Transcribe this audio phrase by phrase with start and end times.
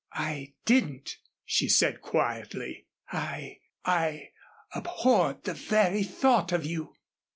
[0.13, 4.29] "I didn't," she said quietly, "I I
[4.73, 6.95] abhorred the very thought of you."